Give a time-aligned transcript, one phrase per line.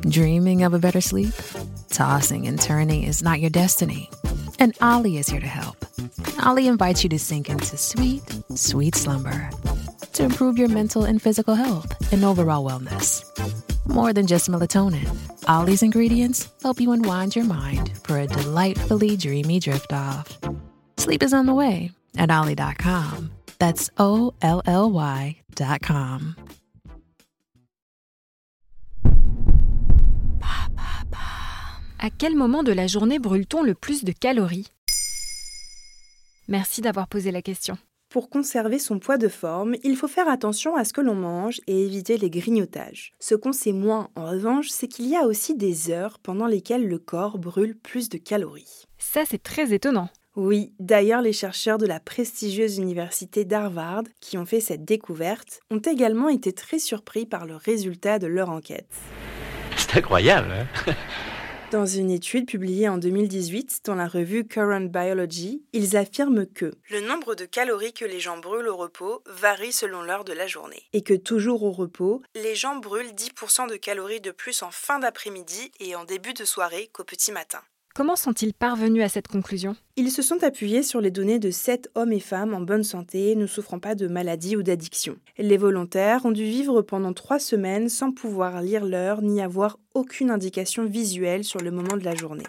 [0.00, 1.34] Dreaming of a better sleep?
[1.90, 4.10] Tossing and turning is not your destiny.
[4.58, 5.84] And Ollie is here to help.
[6.44, 8.22] Ollie invites you to sink into sweet,
[8.54, 9.50] sweet slumber
[10.14, 13.24] to improve your mental and physical health and overall wellness.
[13.86, 15.08] More than just melatonin,
[15.48, 20.38] Ollie's ingredients help you unwind your mind for a delightfully dreamy drift off.
[20.96, 23.30] Sleep is on the way at Ollie.com.
[23.58, 26.36] That's O L L Y.com.
[31.98, 34.68] À quel moment de la journée brûle-t-on le plus de calories?
[36.46, 37.78] Merci d'avoir posé la question.
[38.10, 41.60] Pour conserver son poids de forme, il faut faire attention à ce que l'on mange
[41.66, 43.12] et éviter les grignotages.
[43.18, 46.86] Ce qu'on sait moins, en revanche, c'est qu'il y a aussi des heures pendant lesquelles
[46.86, 48.84] le corps brûle plus de calories.
[48.98, 50.10] Ça, c'est très étonnant.
[50.36, 55.78] Oui, d'ailleurs, les chercheurs de la prestigieuse université d'Harvard, qui ont fait cette découverte, ont
[55.78, 58.92] également été très surpris par le résultat de leur enquête.
[59.76, 60.92] C'est incroyable, hein?
[61.72, 67.00] Dans une étude publiée en 2018 dans la revue Current Biology, ils affirment que le
[67.00, 70.84] nombre de calories que les gens brûlent au repos varie selon l'heure de la journée.
[70.92, 75.00] Et que toujours au repos, les gens brûlent 10% de calories de plus en fin
[75.00, 77.60] d'après-midi et en début de soirée qu'au petit matin.
[77.96, 79.74] Comment sont-ils parvenus à cette conclusion?
[79.96, 83.34] Ils se sont appuyés sur les données de 7 hommes et femmes en bonne santé,
[83.36, 85.16] ne souffrant pas de maladie ou d'addiction.
[85.38, 90.30] Les volontaires ont dû vivre pendant 3 semaines sans pouvoir lire l'heure ni avoir aucune
[90.30, 92.44] indication visuelle sur le moment de la journée.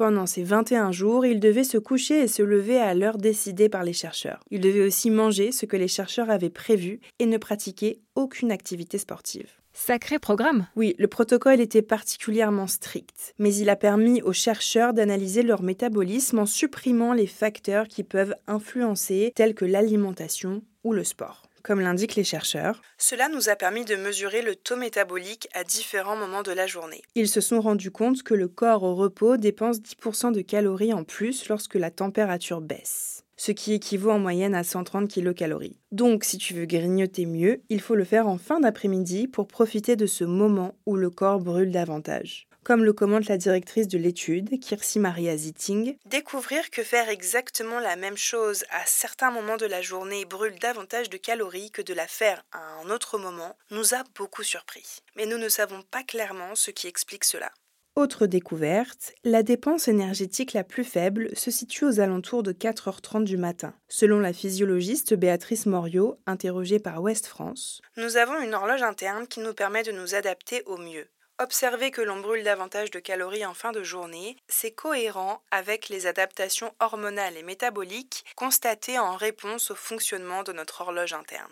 [0.00, 3.84] Pendant ces 21 jours, ils devaient se coucher et se lever à l'heure décidée par
[3.84, 4.40] les chercheurs.
[4.50, 8.96] Ils devaient aussi manger ce que les chercheurs avaient prévu et ne pratiquer aucune activité
[8.96, 9.50] sportive.
[9.74, 15.42] Sacré programme Oui, le protocole était particulièrement strict, mais il a permis aux chercheurs d'analyser
[15.42, 21.42] leur métabolisme en supprimant les facteurs qui peuvent influencer, tels que l'alimentation ou le sport.
[21.62, 26.16] Comme l'indiquent les chercheurs, cela nous a permis de mesurer le taux métabolique à différents
[26.16, 27.02] moments de la journée.
[27.14, 31.04] Ils se sont rendus compte que le corps au repos dépense 10% de calories en
[31.04, 35.56] plus lorsque la température baisse ce qui équivaut en moyenne à 130 kcal.
[35.92, 39.96] Donc, si tu veux grignoter mieux, il faut le faire en fin d'après-midi pour profiter
[39.96, 42.49] de ce moment où le corps brûle davantage.
[42.62, 47.96] Comme le commente la directrice de l'étude, Kirsi Maria Zitting, découvrir que faire exactement la
[47.96, 52.06] même chose à certains moments de la journée brûle davantage de calories que de la
[52.06, 55.00] faire à un autre moment nous a beaucoup surpris.
[55.16, 57.50] Mais nous ne savons pas clairement ce qui explique cela.
[57.96, 63.36] Autre découverte, la dépense énergétique la plus faible se situe aux alentours de 4h30 du
[63.36, 63.74] matin.
[63.88, 69.40] Selon la physiologiste Béatrice Moriot, interrogée par Ouest France, nous avons une horloge interne qui
[69.40, 71.08] nous permet de nous adapter au mieux.
[71.42, 76.06] Observer que l'on brûle davantage de calories en fin de journée, c'est cohérent avec les
[76.06, 81.50] adaptations hormonales et métaboliques constatées en réponse au fonctionnement de notre horloge interne.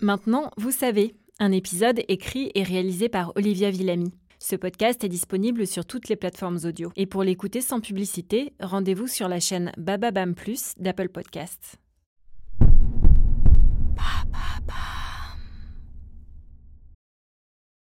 [0.00, 4.12] Maintenant, vous savez, un épisode écrit et réalisé par Olivia Villamy.
[4.40, 6.90] Ce podcast est disponible sur toutes les plateformes audio.
[6.96, 11.76] Et pour l'écouter sans publicité, rendez-vous sur la chaîne Bababam Plus d'Apple Podcasts.